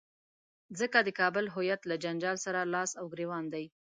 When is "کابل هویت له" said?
1.19-1.95